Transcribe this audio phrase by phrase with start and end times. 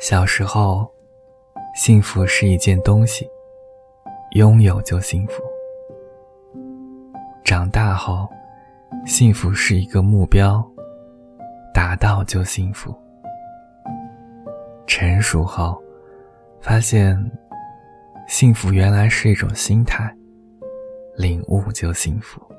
[0.00, 0.90] 小时候
[1.74, 3.28] 幸福是一件东西
[4.32, 5.42] 拥有就幸福。
[7.44, 8.26] 长大后
[9.04, 10.66] 幸福是一个目标
[11.74, 12.98] 达到就幸福。
[14.86, 15.78] 成熟后
[16.62, 17.14] 发现
[18.26, 20.10] 幸福原来是一种心态
[21.14, 22.49] 领悟就幸福。